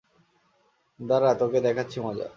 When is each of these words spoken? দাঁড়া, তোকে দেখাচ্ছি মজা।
দাঁড়া, 0.99 1.31
তোকে 1.33 1.59
দেখাচ্ছি 1.61 1.97
মজা। 2.01 2.27